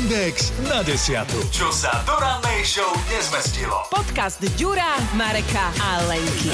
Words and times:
Index 0.00 0.48
na 0.64 0.80
desiatu. 0.80 1.36
Čo 1.52 1.68
sa 1.68 1.92
do 2.08 2.16
rannej 2.16 2.64
show 2.64 2.88
nezmestilo. 3.12 3.84
Podcast 3.92 4.40
Ďura, 4.56 4.96
Mareka 5.12 5.68
a 5.76 6.00
Lenky. 6.08 6.48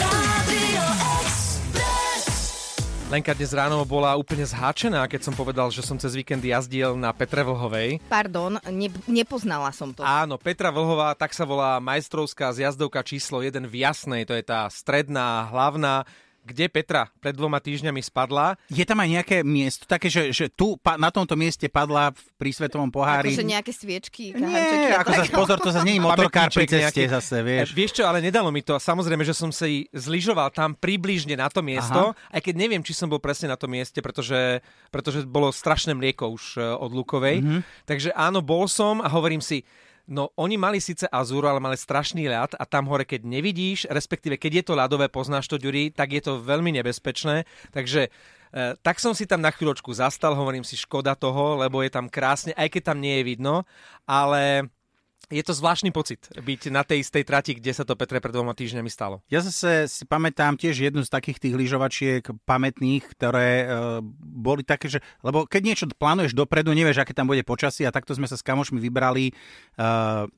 Lenka 3.07 3.39
dnes 3.39 3.55
ráno 3.55 3.87
bola 3.87 4.19
úplne 4.19 4.43
zháčená, 4.43 5.07
keď 5.07 5.31
som 5.31 5.35
povedal, 5.39 5.71
že 5.71 5.79
som 5.87 5.95
cez 5.95 6.19
víkend 6.19 6.43
jazdil 6.43 6.99
na 6.99 7.15
Petre 7.15 7.47
Vlhovej. 7.47 8.03
Pardon, 8.11 8.59
ne, 8.67 8.91
nepoznala 9.07 9.71
som 9.71 9.95
to. 9.95 10.03
Áno, 10.03 10.43
Petra 10.43 10.75
Vlhová, 10.75 11.15
tak 11.15 11.31
sa 11.31 11.47
volá 11.47 11.79
majstrovská 11.79 12.51
zjazdovka 12.51 13.07
číslo 13.07 13.47
1 13.47 13.63
v 13.63 13.87
Jasnej, 13.87 14.27
to 14.27 14.35
je 14.35 14.43
tá 14.43 14.67
stredná, 14.75 15.47
hlavná, 15.55 16.03
kde 16.47 16.71
Petra 16.71 17.11
pred 17.19 17.35
dvoma 17.35 17.59
týždňami 17.59 17.99
spadla. 17.99 18.55
Je 18.71 18.87
tam 18.87 19.03
aj 19.03 19.09
nejaké 19.19 19.37
miesto 19.43 19.83
také, 19.83 20.07
že, 20.07 20.31
že 20.31 20.47
tu 20.47 20.79
pa, 20.79 20.95
na 20.95 21.11
tomto 21.11 21.35
mieste 21.35 21.67
padla 21.67 22.15
pri 22.39 22.51
svetovom 22.55 22.95
pohári? 22.95 23.35
Akože 23.35 23.43
nejaké 23.43 23.73
sviečky, 23.75 24.31
Nie, 24.39 24.95
ako 24.95 25.11
zase 25.11 25.33
pozor, 25.35 25.59
to 25.59 25.75
zase 25.75 25.83
nie 25.83 25.99
je 25.99 26.03
motorkár 26.09 26.55
pri 26.55 26.71
ceste 26.71 27.03
nejaký... 27.03 27.11
zase, 27.11 27.43
vieš. 27.43 27.69
E, 27.71 27.75
vieš 27.75 27.93
čo, 27.99 28.07
ale 28.07 28.23
nedalo 28.23 28.55
mi 28.55 28.63
to. 28.63 28.79
Samozrejme, 28.79 29.27
že 29.27 29.35
som 29.35 29.51
si 29.51 29.91
zlyžoval 29.91 30.55
tam 30.55 30.79
približne 30.79 31.35
na 31.35 31.51
to 31.51 31.67
miesto, 31.67 32.15
Aha. 32.15 32.39
aj 32.39 32.41
keď 32.47 32.55
neviem, 32.55 32.83
či 32.87 32.95
som 32.95 33.11
bol 33.11 33.19
presne 33.19 33.51
na 33.51 33.59
tom 33.59 33.75
mieste, 33.75 33.99
pretože, 33.99 34.63
pretože 34.95 35.27
bolo 35.27 35.51
strašné 35.51 35.99
mlieko 35.99 36.31
už 36.31 36.45
e, 36.57 36.63
od 36.63 36.95
Lukovej. 36.95 37.43
Mm-hmm. 37.43 37.61
Takže 37.91 38.15
áno, 38.15 38.39
bol 38.39 38.71
som 38.71 39.03
a 39.03 39.11
hovorím 39.11 39.43
si, 39.43 39.67
No 40.07 40.31
oni 40.39 40.55
mali 40.55 40.79
síce 40.79 41.11
Azúru, 41.11 41.51
ale 41.51 41.59
mali 41.59 41.75
strašný 41.75 42.31
ľad 42.31 42.55
a 42.55 42.63
tam 42.63 42.87
hore, 42.87 43.03
keď 43.03 43.27
nevidíš, 43.27 43.91
respektíve 43.91 44.39
keď 44.39 44.63
je 44.63 44.65
to 44.71 44.79
ľadové, 44.79 45.11
poznáš 45.11 45.51
to, 45.51 45.59
Ďuri, 45.59 45.91
tak 45.91 46.15
je 46.15 46.23
to 46.23 46.39
veľmi 46.39 46.71
nebezpečné. 46.79 47.43
Takže 47.75 48.07
e, 48.07 48.11
tak 48.87 49.03
som 49.03 49.19
si 49.19 49.27
tam 49.27 49.43
na 49.43 49.51
chvíľočku 49.51 49.91
zastal, 49.91 50.39
hovorím 50.39 50.63
si 50.63 50.79
škoda 50.79 51.19
toho, 51.19 51.59
lebo 51.59 51.83
je 51.83 51.91
tam 51.91 52.07
krásne, 52.07 52.55
aj 52.55 52.71
keď 52.71 52.95
tam 52.95 53.03
nie 53.03 53.19
je 53.19 53.35
vidno, 53.35 53.67
ale 54.07 54.71
je 55.27 55.43
to 55.43 55.53
zvláštny 55.53 55.91
pocit 55.91 56.31
byť 56.31 56.71
na 56.71 56.87
tej 56.87 57.03
istej 57.03 57.23
trati, 57.27 57.53
kde 57.59 57.75
sa 57.75 57.83
to 57.83 57.99
Petre 57.99 58.23
pred 58.23 58.31
dvoma 58.31 58.55
týždňami 58.55 58.87
stalo. 58.87 59.27
Ja 59.27 59.43
zase 59.43 59.91
si 59.91 60.07
pamätám 60.07 60.55
tiež 60.55 60.79
jednu 60.79 61.03
z 61.03 61.11
takých 61.11 61.43
tých 61.43 61.55
lyžovačiek 61.59 62.23
pamätných, 62.47 63.03
ktoré 63.19 63.51
e, 63.63 63.67
boli 64.23 64.63
také, 64.63 64.87
že... 64.87 65.03
Lebo 65.27 65.43
keď 65.51 65.63
niečo 65.67 65.87
plánuješ 65.91 66.39
dopredu, 66.39 66.71
nevieš, 66.71 67.03
aké 67.03 67.11
tam 67.11 67.27
bude 67.27 67.43
počasie 67.43 67.83
a 67.89 67.95
takto 67.95 68.15
sme 68.15 68.31
sa 68.31 68.39
s 68.39 68.47
kamošmi 68.47 68.79
vybrali 68.79 69.31
e, 69.31 69.33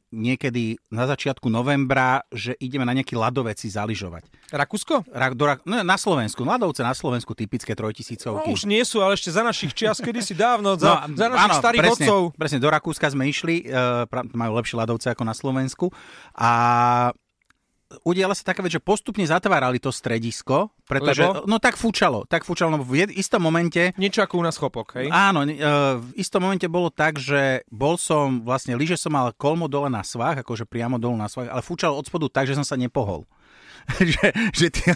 niekedy 0.08 0.80
na 0.88 1.04
začiatku 1.04 1.52
novembra, 1.52 2.24
že 2.32 2.56
ideme 2.56 2.88
na 2.88 2.96
nejaký 2.96 3.12
ľadoveci 3.12 3.68
zaližovať. 3.68 4.48
Rakúsko? 4.56 5.04
Ra, 5.12 5.36
do, 5.36 5.44
no, 5.68 5.84
na 5.84 5.96
Slovensku. 6.00 6.48
Ľadovce 6.48 6.80
na 6.80 6.96
Slovensku, 6.96 7.36
typické 7.36 7.76
trojtisícovky. 7.76 8.48
No, 8.48 8.56
už 8.56 8.64
nie 8.64 8.80
sú, 8.88 9.04
ale 9.04 9.20
ešte 9.20 9.28
za 9.28 9.44
našich 9.44 9.76
čias, 9.76 10.00
kedy 10.00 10.24
si 10.24 10.32
dávno, 10.32 10.80
za, 10.80 11.04
no, 11.04 11.12
za 11.12 11.26
našich 11.28 11.52
áno, 11.52 11.60
starých 11.60 11.82
presne, 11.84 12.06
otcov. 12.08 12.20
Presne, 12.40 12.58
do 12.64 12.68
Rakúska 12.72 13.06
sme 13.12 13.28
išli, 13.28 13.68
e, 13.68 14.32
majú 14.32 14.52
lepšie 14.56 14.77
ľadovce 14.78 15.10
ako 15.10 15.22
na 15.26 15.34
Slovensku. 15.34 15.90
A 16.38 16.50
udiala 18.04 18.36
sa 18.36 18.44
taká 18.44 18.60
vec, 18.60 18.76
že 18.76 18.84
postupne 18.84 19.24
zatvárali 19.24 19.80
to 19.80 19.88
stredisko, 19.88 20.68
pretože, 20.84 21.24
Lebo? 21.24 21.48
no 21.48 21.56
tak 21.56 21.80
fúčalo, 21.80 22.28
tak 22.28 22.44
fúčalo, 22.44 22.76
no 22.76 22.84
v 22.84 23.08
istom 23.16 23.40
momente... 23.40 23.96
Niečo 23.96 24.20
ako 24.20 24.40
u 24.40 24.44
nás 24.44 24.60
chopok, 24.60 25.00
hej? 25.00 25.08
Áno, 25.08 25.48
e, 25.48 25.56
v 25.96 26.08
istom 26.20 26.44
momente 26.44 26.68
bolo 26.68 26.92
tak, 26.92 27.16
že 27.16 27.64
bol 27.72 27.96
som, 27.96 28.44
vlastne, 28.44 28.76
lyže 28.76 29.00
som 29.00 29.16
mal 29.16 29.32
kolmo 29.32 29.66
dole 29.72 29.88
na 29.88 30.04
svah, 30.04 30.36
akože 30.44 30.68
priamo 30.68 31.00
dole 31.00 31.16
na 31.16 31.32
svah, 31.32 31.48
ale 31.48 31.64
fúčalo 31.64 31.96
od 31.96 32.04
spodu 32.04 32.28
tak, 32.28 32.44
že 32.48 32.56
som 32.56 32.64
sa 32.64 32.76
nepohol. 32.76 33.24
že, 34.14 34.26
že, 34.52 34.66
ty, 34.68 34.80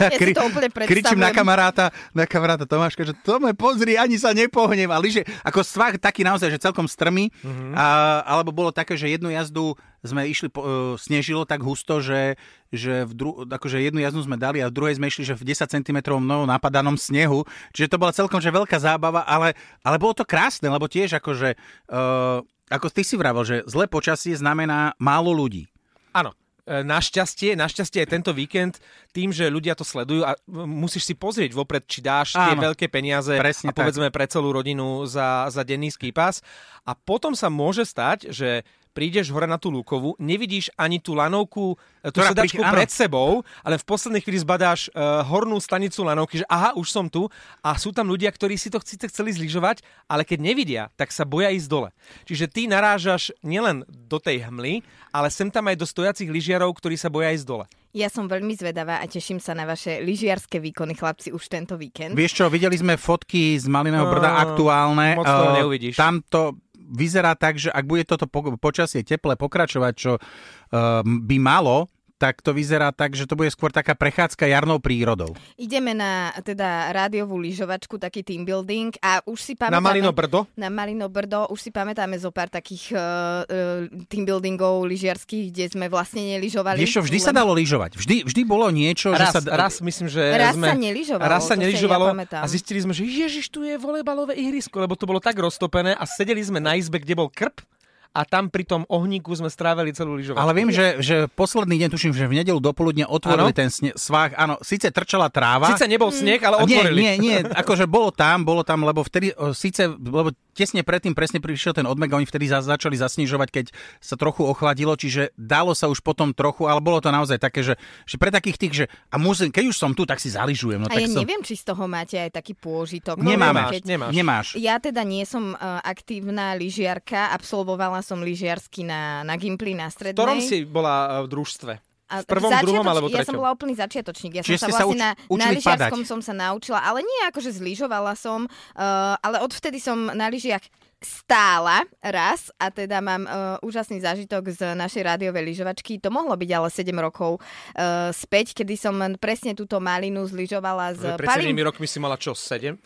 ja, 0.00 0.08
kri, 0.14 0.32
to 0.32 0.44
kričím 0.86 1.20
na 1.20 1.34
kamaráta, 1.34 1.90
na 2.14 2.24
kamaráta 2.24 2.64
Tomáška, 2.68 3.02
že 3.02 3.14
Tome, 3.26 3.52
pozri, 3.56 3.98
ani 3.98 4.16
sa 4.16 4.30
nepohnem. 4.30 4.88
A 4.90 4.98
lyže, 5.00 5.26
ako 5.42 5.64
svah 5.64 5.96
taký 5.98 6.22
naozaj, 6.22 6.50
že 6.52 6.62
celkom 6.62 6.86
strmý. 6.86 7.32
Mm-hmm. 7.42 7.74
A, 7.74 7.86
alebo 8.24 8.54
bolo 8.54 8.70
také, 8.70 8.94
že 8.94 9.10
jednu 9.10 9.30
jazdu 9.34 9.74
sme 10.00 10.24
išli, 10.28 10.48
uh, 10.56 10.96
snežilo 10.96 11.44
tak 11.44 11.60
husto, 11.60 12.00
že, 12.00 12.40
že 12.72 13.04
v 13.04 13.12
dru, 13.12 13.30
akože 13.44 13.84
jednu 13.84 14.00
jazdu 14.00 14.24
sme 14.24 14.40
dali 14.40 14.64
a 14.64 14.72
v 14.72 14.76
druhej 14.76 14.96
sme 14.96 15.12
išli, 15.12 15.28
že 15.28 15.36
v 15.36 15.52
10 15.52 15.68
cm 15.68 15.98
mnou 16.16 16.48
napadanom 16.48 16.96
snehu. 16.96 17.44
Čiže 17.76 17.96
to 17.96 18.00
bola 18.00 18.16
celkom 18.16 18.40
že 18.40 18.48
veľká 18.48 18.80
zábava, 18.80 19.26
ale, 19.28 19.52
ale 19.84 20.00
bolo 20.00 20.16
to 20.16 20.24
krásne, 20.24 20.72
lebo 20.72 20.88
tiež 20.88 21.20
akože, 21.20 21.58
uh, 21.92 22.40
ako 22.72 22.86
ty 22.88 23.04
si 23.04 23.20
vravel, 23.20 23.44
že 23.44 23.66
zlé 23.68 23.84
počasie 23.90 24.32
znamená 24.32 24.96
málo 24.96 25.36
ľudí. 25.36 25.68
Áno, 26.16 26.32
E, 26.32 26.49
našťastie, 26.70 27.58
našťastie 27.58 28.06
aj 28.06 28.08
tento 28.14 28.30
víkend, 28.30 28.78
tým, 29.10 29.34
že 29.34 29.50
ľudia 29.50 29.74
to 29.74 29.82
sledujú 29.82 30.22
a 30.22 30.38
musíš 30.46 31.10
si 31.10 31.14
pozrieť 31.18 31.50
vopred, 31.50 31.82
či 31.90 31.98
dáš 31.98 32.38
Áno, 32.38 32.46
tie 32.46 32.54
veľké 32.70 32.86
peniaze 32.86 33.34
a 33.34 33.72
povedzme 33.74 34.06
tak. 34.08 34.14
pre 34.14 34.24
celú 34.30 34.54
rodinu 34.54 35.02
za, 35.10 35.50
za 35.50 35.66
denný 35.66 35.90
skýpas. 35.90 36.38
A 36.86 36.94
potom 36.94 37.34
sa 37.34 37.50
môže 37.50 37.82
stať, 37.82 38.30
že 38.30 38.62
prídeš 38.90 39.30
hore 39.30 39.46
na 39.46 39.56
tú 39.56 39.70
Lukovu, 39.70 40.18
nevidíš 40.18 40.68
ani 40.74 40.98
tú 40.98 41.14
lanovku, 41.14 41.78
e, 42.02 42.10
tú 42.10 42.20
Ktorá 42.20 42.34
sedačku 42.34 42.62
príde, 42.62 42.74
pred 42.74 42.90
sebou, 42.90 43.42
ale 43.62 43.78
v 43.78 43.84
poslednej 43.86 44.20
chvíli 44.20 44.42
zbadáš 44.42 44.90
uh, 44.90 45.22
hornú 45.26 45.56
stanicu 45.62 46.02
lanovky, 46.02 46.42
že 46.42 46.46
aha, 46.50 46.74
už 46.74 46.90
som 46.90 47.06
tu 47.06 47.30
a 47.62 47.70
sú 47.78 47.94
tam 47.94 48.10
ľudia, 48.10 48.28
ktorí 48.30 48.58
si 48.58 48.68
to 48.68 48.82
síce 48.82 49.06
chceli 49.08 49.30
zlyžovať, 49.30 49.82
ale 50.10 50.26
keď 50.26 50.38
nevidia, 50.42 50.82
tak 50.98 51.14
sa 51.14 51.22
boja 51.22 51.48
ísť 51.54 51.68
dole. 51.70 51.88
Čiže 52.26 52.50
ty 52.50 52.66
narážaš 52.66 53.30
nielen 53.46 53.86
do 53.88 54.18
tej 54.18 54.50
hmly, 54.50 54.82
ale 55.14 55.28
sem 55.30 55.50
tam 55.50 55.70
aj 55.70 55.76
do 55.78 55.86
stojacich 55.86 56.30
lyžiarov, 56.30 56.74
ktorí 56.74 56.98
sa 56.98 57.10
boja 57.10 57.30
ísť 57.34 57.46
dole. 57.46 57.66
Ja 57.90 58.06
som 58.06 58.30
veľmi 58.30 58.54
zvedavá 58.54 59.02
a 59.02 59.06
teším 59.10 59.42
sa 59.42 59.50
na 59.50 59.66
vaše 59.66 59.98
lyžiarske 59.98 60.62
výkony, 60.62 60.94
chlapci, 60.94 61.34
už 61.34 61.42
tento 61.50 61.74
víkend. 61.74 62.14
Vieš 62.14 62.38
čo, 62.38 62.44
videli 62.46 62.78
sme 62.78 62.94
fotky 62.94 63.58
z 63.58 63.66
Maliného 63.66 64.06
brda 64.06 64.38
aktuálne. 64.46 65.18
Moc 65.18 65.26
to 65.26 65.46
uh, 65.50 65.54
neuvidíš. 65.58 65.98
Tamto 65.98 66.69
vyzerá 66.90 67.38
tak, 67.38 67.56
že 67.56 67.70
ak 67.70 67.86
bude 67.86 68.02
toto 68.04 68.26
po- 68.26 68.58
počasie 68.58 69.06
teple 69.06 69.38
pokračovať, 69.38 69.94
čo 69.94 70.12
uh, 70.18 71.00
by 71.06 71.36
malo, 71.38 71.86
tak 72.20 72.44
to 72.44 72.52
vyzerá 72.52 72.92
tak, 72.92 73.16
že 73.16 73.24
to 73.24 73.32
bude 73.32 73.48
skôr 73.48 73.72
taká 73.72 73.96
prechádzka 73.96 74.44
jarnou 74.44 74.76
prírodou. 74.76 75.32
Ideme 75.56 75.96
na 75.96 76.28
teda 76.44 76.92
rádiovú 76.92 77.40
lyžovačku, 77.40 77.96
taký 77.96 78.20
team 78.20 78.44
building 78.44 78.92
a 79.00 79.24
už 79.24 79.40
si 79.40 79.52
pamätáme... 79.56 79.80
Na 79.80 79.88
Malino 79.88 80.12
Brdo? 80.12 80.44
Na 80.52 80.68
Malino 80.68 81.08
Brdo, 81.08 81.48
už 81.48 81.64
si 81.64 81.70
pamätáme 81.72 82.20
zo 82.20 82.28
pár 82.28 82.52
takých 82.52 82.92
uh, 82.92 83.00
uh, 83.00 84.04
team 84.12 84.28
buildingov 84.28 84.84
lyžiarských, 84.84 85.48
kde 85.48 85.64
sme 85.72 85.88
vlastne 85.88 86.20
neližovali. 86.36 86.76
Vieš 86.76 87.00
vždy 87.00 87.18
len... 87.18 87.24
sa 87.24 87.32
dalo 87.32 87.56
lyžovať. 87.56 87.96
Vždy, 87.96 88.28
vždy 88.28 88.42
bolo 88.44 88.68
niečo, 88.68 89.16
raz, 89.16 89.32
že 89.32 89.40
sa... 89.40 89.56
Raz, 89.56 89.80
myslím, 89.80 90.12
že 90.12 90.20
raz 90.36 90.52
sme... 90.52 90.68
sa 90.68 90.76
neližovalo. 90.76 91.24
Raz 91.24 91.42
sa 91.48 91.56
neližovalo 91.56 92.04
ja 92.12 92.44
a 92.44 92.46
zistili 92.50 92.84
sme, 92.84 92.92
že 92.92 93.08
ježiš, 93.08 93.48
tu 93.48 93.64
je 93.64 93.80
volejbalové 93.80 94.36
ihrisko, 94.36 94.76
lebo 94.84 94.92
to 94.92 95.08
bolo 95.08 95.24
tak 95.24 95.40
roztopené 95.40 95.96
a 95.96 96.04
sedeli 96.04 96.44
sme 96.44 96.60
na 96.60 96.76
izbe, 96.76 97.00
kde 97.00 97.16
bol 97.16 97.32
krp 97.32 97.64
a 98.10 98.26
tam 98.26 98.50
pri 98.50 98.66
tom 98.66 98.82
ohníku 98.90 99.30
sme 99.38 99.46
strávili 99.46 99.94
celú 99.94 100.18
lyžovačku. 100.18 100.42
Ale 100.42 100.52
viem, 100.52 100.74
že, 100.74 100.98
že 100.98 101.16
posledný 101.30 101.78
deň, 101.78 101.88
tuším, 101.94 102.10
že 102.10 102.26
v 102.26 102.42
nedelu 102.42 102.58
dopoludne 102.58 103.06
otvorili 103.06 103.54
ano? 103.54 103.58
ten 103.58 103.70
sne- 103.70 103.94
svah. 103.94 104.34
Áno, 104.34 104.58
síce 104.66 104.90
trčala 104.90 105.30
tráva. 105.30 105.70
Síce 105.70 105.86
nebol 105.86 106.10
sneh, 106.10 106.42
ale 106.42 106.66
otvorili. 106.66 106.98
Nie, 106.98 107.14
nie, 107.14 107.38
nie, 107.38 107.46
akože 107.46 107.86
bolo 107.86 108.10
tam, 108.10 108.42
bolo 108.42 108.66
tam, 108.66 108.82
lebo 108.82 109.06
vtedy, 109.06 109.30
síce, 109.54 109.86
lebo 109.94 110.34
tesne 110.60 110.84
predtým 110.84 111.16
presne 111.16 111.40
prišiel 111.40 111.72
ten 111.72 111.88
odmeg 111.88 112.12
a 112.12 112.20
oni 112.20 112.28
vtedy 112.28 112.52
za, 112.52 112.60
začali 112.60 113.00
zasnižovať, 113.00 113.48
keď 113.48 113.66
sa 114.04 114.20
trochu 114.20 114.44
ochladilo, 114.44 114.92
čiže 114.92 115.32
dalo 115.40 115.72
sa 115.72 115.88
už 115.88 116.04
potom 116.04 116.36
trochu, 116.36 116.68
ale 116.68 116.84
bolo 116.84 117.00
to 117.00 117.08
naozaj 117.08 117.40
také, 117.40 117.64
že, 117.64 117.80
že 118.04 118.20
pre 118.20 118.28
takých 118.28 118.56
tých, 118.60 118.72
že 118.72 118.84
a 119.08 119.16
musím, 119.16 119.48
keď 119.48 119.72
už 119.72 119.76
som 119.80 119.96
tu, 119.96 120.04
tak 120.04 120.20
si 120.20 120.28
zaližujem. 120.28 120.84
No, 120.84 120.88
a 120.88 120.92
tak 120.92 121.08
ja 121.08 121.08
som... 121.08 121.24
neviem, 121.24 121.40
či 121.40 121.56
z 121.56 121.64
toho 121.64 121.88
máte 121.88 122.20
aj 122.20 122.36
taký 122.36 122.52
pôžitok. 122.52 123.16
No, 123.16 123.32
nemáš, 123.32 123.80
keď... 123.80 123.82
nemáš. 123.88 124.12
nemáš. 124.12 124.46
Ja 124.60 124.76
teda 124.76 125.00
nie 125.08 125.24
som 125.24 125.56
uh, 125.56 125.80
aktívna 125.80 126.52
lyžiarka, 126.52 127.32
absolvovala 127.32 128.04
som 128.04 128.20
lyžiarsky 128.20 128.84
na, 128.84 129.24
na 129.24 129.40
Gimply 129.40 129.72
na 129.72 129.88
strednej. 129.88 130.12
V 130.12 130.20
ktorom 130.20 130.40
si 130.44 130.68
bola 130.68 131.24
v 131.24 131.26
družstve? 131.32 131.89
V 132.10 132.26
prvom, 132.26 132.50
začiatoč, 132.50 132.66
druhom 132.66 132.86
alebo 132.90 133.06
treťom? 133.06 133.22
Ja 133.22 133.28
som 133.30 133.38
bola 133.38 133.50
úplný 133.54 133.74
začiatočník. 133.78 134.32
Ja 134.38 134.42
Čiže 134.42 134.66
som 134.66 134.74
sa 134.74 134.82
sa 134.82 134.84
vlastne 134.90 135.14
uč, 135.30 135.38
na, 135.38 135.46
na 135.46 135.54
lyžiarskom 135.54 136.02
som 136.02 136.18
sa 136.18 136.34
naučila, 136.34 136.82
ale 136.82 137.06
nie 137.06 137.20
akože 137.30 137.54
zlyžovala 137.54 138.18
som, 138.18 138.50
uh, 138.50 139.14
ale 139.22 139.38
odvtedy 139.46 139.78
som 139.78 140.10
na 140.10 140.26
lyžiach 140.26 140.66
stála 141.00 141.88
raz 142.04 142.52
a 142.60 142.68
teda 142.68 143.00
mám 143.00 143.24
uh, 143.24 143.56
úžasný 143.64 144.04
zážitok 144.04 144.52
z 144.52 144.60
našej 144.76 145.02
rádiovej 145.08 145.48
lyžovačky. 145.56 145.96
To 146.04 146.12
mohlo 146.12 146.36
byť 146.36 146.50
ale 146.52 146.68
7 146.68 146.92
rokov 147.00 147.40
uh, 147.40 148.12
späť, 148.12 148.52
kedy 148.52 148.76
som 148.76 148.94
presne 149.16 149.56
túto 149.56 149.80
malinu 149.80 150.28
zlyžovala 150.28 150.92
z... 150.92 151.02
Pred 151.16 151.48
7 151.48 151.56
rokmi 151.64 151.88
si 151.88 151.96
mala 151.96 152.20
čo, 152.20 152.36
7? 152.36 152.76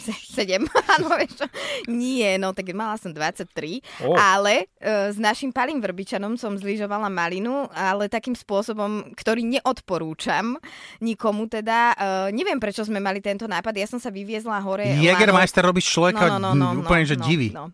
7, 0.00 0.64
áno, 0.96 1.06
vieš 1.20 1.46
Nie, 1.86 2.40
no 2.40 2.50
tak 2.56 2.72
mala 2.72 2.96
som 2.96 3.14
23, 3.14 3.46
oh. 4.08 4.16
ale 4.16 4.66
uh, 4.82 5.12
s 5.14 5.18
našim 5.20 5.54
Palým 5.54 5.78
Vrbičanom 5.78 6.34
som 6.34 6.56
zlyžovala 6.58 7.12
malinu, 7.12 7.68
ale 7.70 8.10
takým 8.10 8.34
spôsobom, 8.34 9.12
ktorý 9.14 9.44
neodporúčam 9.44 10.56
nikomu 10.98 11.46
teda. 11.46 11.94
Uh, 11.94 12.28
neviem, 12.32 12.58
prečo 12.58 12.82
sme 12.82 12.98
mali 12.98 13.20
tento 13.22 13.44
nápad, 13.44 13.76
ja 13.76 13.86
som 13.86 14.00
sa 14.00 14.08
vyviezla 14.08 14.58
hore. 14.64 14.98
Jägermeister 14.98 15.62
robíš 15.62 15.92
človeka 15.92 16.40
no, 16.40 16.50
no, 16.50 16.50
no, 16.56 16.72
no, 16.74 16.80
úplne, 16.82 17.04
že 17.04 17.19
no. 17.22 17.28
No. 17.50 17.64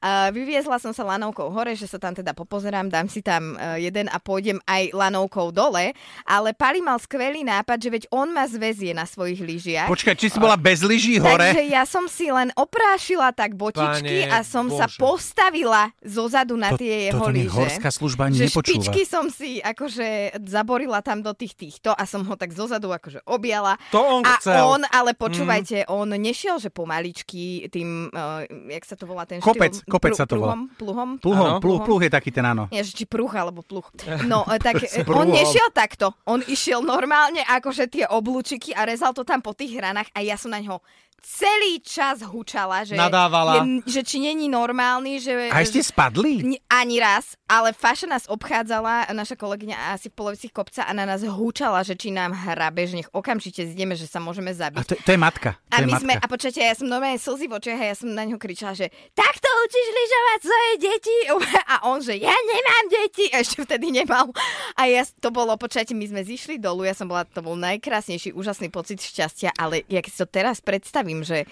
Uh, 0.00 0.28
vyviezla 0.34 0.76
som 0.76 0.92
sa 0.92 1.02
lanovkou 1.06 1.48
hore, 1.48 1.72
že 1.72 1.88
sa 1.88 1.96
tam 1.96 2.12
teda 2.12 2.36
popozerám, 2.36 2.92
dám 2.92 3.08
si 3.08 3.24
tam 3.24 3.56
uh, 3.56 3.80
jeden 3.80 4.06
a 4.12 4.20
pôjdem 4.20 4.60
aj 4.68 4.92
lanovkou 4.92 5.50
dole, 5.54 5.96
ale 6.28 6.52
Pali 6.52 6.84
mal 6.84 7.00
skvelý 7.00 7.42
nápad, 7.46 7.78
že 7.80 7.88
veď 7.88 8.02
on 8.12 8.30
ma 8.30 8.44
zväzie 8.44 8.92
na 8.92 9.08
svojich 9.08 9.40
lyžiach. 9.40 9.88
Počkaj, 9.88 10.14
či 10.18 10.28
si 10.28 10.38
bola 10.38 10.60
bez 10.60 10.84
lyží 10.84 11.16
hore? 11.16 11.50
Takže 11.50 11.62
ja 11.66 11.84
som 11.88 12.04
si 12.06 12.28
len 12.28 12.52
oprášila 12.54 13.32
tak 13.32 13.56
botičky 13.56 14.28
Pane 14.28 14.32
a 14.32 14.44
som 14.44 14.68
Bože. 14.68 14.78
sa 14.78 14.86
postavila 15.00 15.82
zozadu 16.04 16.54
na 16.58 16.74
to, 16.74 16.84
tie 16.84 17.08
jeho 17.08 17.26
lyže. 17.30 17.54
horská 17.54 17.90
služba 17.92 18.28
ani 18.28 18.36
že 18.36 18.46
nepočúva. 18.50 18.72
špičky 18.76 19.02
som 19.08 19.28
si 19.32 19.62
akože 19.62 20.40
zaborila 20.44 21.00
tam 21.00 21.24
do 21.24 21.32
tých 21.32 21.56
týchto 21.56 21.94
a 21.94 22.02
som 22.04 22.26
ho 22.26 22.34
tak 22.36 22.52
zozadu 22.52 22.90
akože 22.92 23.24
objala. 23.24 23.78
To 23.94 24.00
on 24.00 24.22
a 24.26 24.36
chcel. 24.42 24.60
on, 24.60 24.82
ale 24.90 25.14
počúvajte, 25.16 25.86
mm. 25.86 25.92
on 25.92 26.08
nešiel, 26.16 26.58
že 26.58 26.68
pomaličky 26.68 27.70
tým, 27.70 28.10
uh, 28.10 28.44
jak 28.48 28.84
sa 28.90 28.98
to 28.98 29.06
volá 29.06 29.22
ten 29.22 29.38
kopec, 29.38 29.70
štýl? 29.70 29.86
Kopec 29.86 30.12
sa 30.18 30.26
to 30.26 30.34
volá. 30.42 30.58
Pluhom? 30.74 31.22
Pluhom, 31.22 31.62
pluh, 31.62 31.78
pluh 31.78 32.00
je 32.02 32.10
taký 32.10 32.34
ten 32.34 32.42
áno. 32.42 32.66
Ja, 32.74 32.82
či 32.82 33.06
pruh 33.06 33.30
alebo 33.30 33.62
pluh. 33.62 33.86
No, 34.30 34.42
tak 34.58 34.82
on 35.06 35.30
nešiel 35.30 35.70
takto. 35.70 36.12
On 36.26 36.42
išiel 36.42 36.82
normálne 36.82 37.46
akože 37.46 37.86
tie 37.86 38.04
oblúčiky 38.10 38.74
a 38.74 38.82
rezal 38.86 39.14
to 39.14 39.22
tam 39.22 39.38
po 39.38 39.54
tých 39.54 39.78
hranách 39.78 40.10
a 40.10 40.20
ja 40.22 40.34
som 40.34 40.50
na 40.50 40.58
ňo 40.58 40.82
celý 41.22 41.80
čas 41.84 42.24
hučala, 42.24 42.84
že, 42.84 42.96
Nadávala. 42.96 43.62
Je, 43.62 44.00
že 44.00 44.00
či 44.04 44.20
není 44.20 44.48
normálny, 44.48 45.20
že... 45.20 45.52
A 45.52 45.62
ste 45.62 45.84
spadli? 45.84 46.58
Ani 46.66 46.96
raz, 46.98 47.38
ale 47.46 47.72
Faša 47.72 48.10
nás 48.10 48.24
obchádzala, 48.26 49.12
naša 49.12 49.36
kolegyňa 49.36 49.94
asi 49.94 50.08
v 50.10 50.14
polovici 50.16 50.48
kopca 50.50 50.84
a 50.84 50.92
na 50.92 51.08
nás 51.08 51.24
húčala, 51.24 51.82
že 51.82 51.96
či 51.96 52.14
nám 52.14 52.32
hrabe, 52.32 52.86
že 52.86 53.02
nech 53.02 53.10
okamžite 53.10 53.66
zideme, 53.66 53.98
že 53.98 54.06
sa 54.06 54.22
môžeme 54.22 54.54
zabiť. 54.54 54.80
A 54.80 54.86
to, 54.86 54.94
to 54.94 55.10
je 55.14 55.20
matka. 55.20 55.58
To 55.70 55.74
a 55.74 55.76
je 55.82 55.86
my 55.86 55.92
matka. 55.98 56.04
sme, 56.06 56.12
a 56.14 56.26
počujete, 56.30 56.60
ja 56.62 56.74
som 56.78 56.86
normálne 56.86 57.18
slzy 57.18 57.46
v 57.50 57.56
očiach 57.58 57.80
a 57.80 57.86
ja 57.90 57.96
som 57.98 58.08
na 58.14 58.22
ňo 58.22 58.38
kričala, 58.38 58.78
že 58.78 58.86
takto 59.18 59.50
učíš 59.66 59.88
lyžovať 59.90 60.40
svoje 60.46 60.72
deti? 60.78 61.16
A 61.74 61.74
on, 61.86 61.98
že 62.02 62.14
ja 62.18 62.34
nemám 62.34 62.84
deti. 62.90 63.30
A 63.34 63.42
ešte 63.42 63.62
vtedy 63.62 63.90
nemal. 63.90 64.30
A 64.74 64.86
ja, 64.86 65.02
to 65.18 65.30
bolo, 65.34 65.54
počujete, 65.58 65.94
my 65.94 66.06
sme 66.06 66.22
zišli 66.22 66.58
dolu, 66.58 66.86
ja 66.86 66.94
som 66.94 67.06
bola, 67.10 67.26
to 67.26 67.42
bol 67.42 67.58
najkrásnejší, 67.58 68.34
úžasný 68.34 68.70
pocit 68.70 69.02
šťastia, 69.02 69.54
ale 69.58 69.82
jak 69.90 70.06
si 70.06 70.16
to 70.18 70.26
teraz 70.26 70.62
predstavím, 70.62 71.09
že 71.26 71.50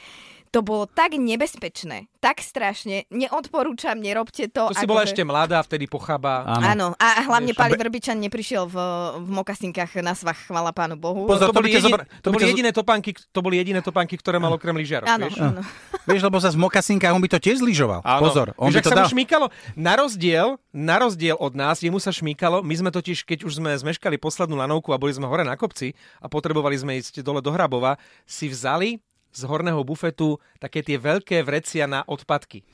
to 0.49 0.65
bolo 0.65 0.89
tak 0.89 1.15
nebezpečné, 1.15 2.09
tak 2.19 2.41
strašne. 2.41 3.05
Neodporúčam, 3.13 4.01
nerobte 4.01 4.49
to. 4.49 4.73
To 4.73 4.77
si 4.77 4.89
bola 4.89 5.05
že... 5.05 5.13
ešte 5.13 5.23
mladá, 5.23 5.61
vtedy 5.61 5.85
pochába. 5.85 6.45
Áno. 6.49 6.65
Áno, 6.65 6.87
a 6.97 7.21
hlavne 7.29 7.53
Vieš, 7.53 7.61
Pali 7.61 7.77
be- 7.77 7.81
Vrbičan 7.85 8.19
neprišiel 8.19 8.65
v, 8.65 8.77
v 9.23 9.29
mokasinkách 9.29 10.01
na 10.01 10.17
svach, 10.17 10.41
chvala 10.49 10.73
pánu 10.73 10.97
Bohu. 10.97 11.29
Pozor, 11.29 11.53
to, 11.53 11.55
to 11.55 11.61
boli, 11.61 11.69
jedin, 11.77 11.93
zobra- 11.93 12.09
to 12.25 12.29
to 12.33 12.41
jediné 12.41 12.71
topánky, 12.73 13.13
to 13.13 13.41
boli 13.45 13.61
jediné 13.61 13.81
topánky, 13.85 14.17
ktoré 14.17 14.41
mal 14.41 14.57
okrem 14.57 14.75
lyžiarov. 14.75 15.07
Áno, 15.07 15.29
vieš? 15.29 15.39
áno. 15.39 15.63
Vieš, 16.09 16.25
lebo 16.25 16.41
sa 16.41 16.49
z 16.49 16.57
mokasinkách 16.57 17.13
on 17.13 17.21
by 17.21 17.29
to 17.29 17.37
tiež 17.37 17.61
zlyžoval. 17.61 18.01
Pozor, 18.01 18.57
on 18.57 18.73
Víš, 18.73 18.81
by 18.81 18.85
to 18.89 18.91
sa 18.91 18.97
dal. 18.97 19.05
mu 19.05 19.13
šmýkalo, 19.13 19.47
na 19.77 19.93
rozdiel, 20.01 20.57
na 20.73 20.97
rozdiel 20.97 21.37
od 21.37 21.53
nás, 21.53 21.85
jemu 21.85 22.01
sa 22.01 22.09
šmýkalo, 22.09 22.65
my 22.65 22.75
sme 22.81 22.89
totiž, 22.89 23.29
keď 23.29 23.45
už 23.45 23.61
sme 23.61 23.77
zmeškali 23.77 24.17
poslednú 24.17 24.57
lanovku 24.57 24.89
a 24.97 24.97
boli 24.97 25.13
sme 25.13 25.29
hore 25.29 25.45
na 25.45 25.53
kopci 25.53 25.93
a 26.25 26.33
potrebovali 26.33 26.81
sme 26.81 26.97
ísť 26.97 27.21
dole 27.21 27.45
do 27.45 27.53
Hrabova, 27.53 28.01
si 28.25 28.49
vzali 28.49 29.05
z 29.33 29.41
horného 29.45 29.83
bufetu 29.85 30.41
také 30.59 30.81
tie 30.81 30.97
veľké 30.97 31.45
vrecia 31.45 31.85
na 31.85 32.03
odpadky. 32.07 32.65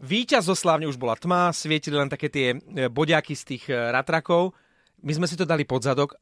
Výťaz 0.00 0.48
zo 0.48 0.56
slávne 0.56 0.88
už 0.88 0.96
bola 0.96 1.12
tma, 1.12 1.52
svietili 1.52 2.00
len 2.00 2.08
také 2.08 2.32
tie 2.32 2.56
e, 2.56 2.88
bodiaky 2.88 3.36
z 3.36 3.42
tých 3.44 3.64
e, 3.68 3.76
ratrakov. 3.92 4.56
My 5.04 5.12
sme 5.12 5.28
si 5.28 5.36
to 5.36 5.44
dali 5.44 5.68
pod 5.68 5.84
zadok 5.84 6.16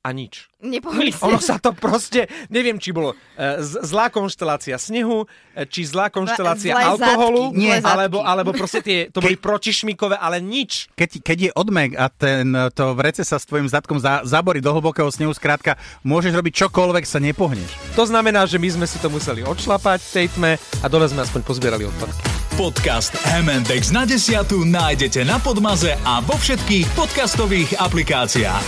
a 0.00 0.16
nič. 0.16 0.48
Nepohli 0.64 1.12
ste. 1.12 1.24
Ono 1.28 1.36
sa 1.40 1.60
to 1.60 1.76
proste, 1.76 2.24
neviem, 2.48 2.80
či 2.80 2.88
bolo 2.88 3.12
e, 3.12 3.60
z- 3.60 3.84
zlá 3.84 4.08
konštelácia 4.08 4.80
snehu, 4.80 5.28
e, 5.52 5.68
či 5.68 5.84
zlá 5.84 6.08
konštelácia 6.08 6.72
zlé 6.72 6.84
alkoholu, 6.84 7.52
zadky, 7.52 7.68
zadky. 7.68 7.84
alebo, 7.84 8.18
alebo 8.24 8.50
proste 8.56 8.80
tie, 8.80 8.98
to 9.12 9.20
boli 9.20 9.36
protišmikové, 9.36 10.16
ale 10.16 10.40
nič. 10.40 10.88
Keď, 10.96 11.10
keď 11.20 11.38
je 11.40 11.50
odmek 11.52 11.90
a 12.00 12.08
ten, 12.08 12.48
to 12.72 12.96
vrece 12.96 13.24
sa 13.28 13.36
s 13.36 13.44
tvojim 13.44 13.68
zadkom 13.68 14.00
za, 14.00 14.24
zaborí 14.24 14.64
do 14.64 14.72
hlbokého 14.72 15.08
snehu, 15.12 15.36
skrátka, 15.36 15.76
môžeš 16.00 16.32
robiť 16.32 16.64
čokoľvek, 16.64 17.04
sa 17.04 17.20
nepohneš. 17.20 17.68
To 17.92 18.08
znamená, 18.08 18.48
že 18.48 18.56
my 18.56 18.80
sme 18.80 18.86
si 18.88 18.96
to 19.00 19.12
museli 19.12 19.44
odšlapať 19.44 20.00
v 20.00 20.12
tej 20.16 20.26
tme 20.32 20.52
a 20.56 20.86
dole 20.88 21.08
sme 21.08 21.24
aspoň 21.24 21.40
pozbierali 21.44 21.84
odpadky. 21.84 22.20
Podcast 22.56 23.16
M&X 23.40 23.88
na 23.88 24.04
desiatu 24.04 24.68
nájdete 24.68 25.24
na 25.24 25.40
Podmaze 25.40 25.96
a 26.04 26.20
vo 26.20 26.36
všetkých 26.36 26.92
podcastových 26.92 27.80
aplikáciách. 27.80 28.64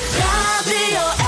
Radio 0.63 1.22